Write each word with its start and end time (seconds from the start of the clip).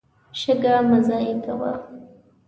شګه 0.39 0.73
مه 0.87 0.97
ضایع 1.07 1.35
کوه. 1.43 1.71